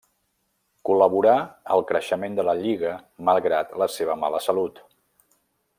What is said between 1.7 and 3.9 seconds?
al creixement de la Lliga malgrat la